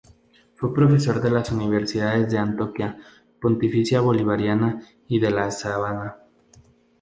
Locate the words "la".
5.29-5.51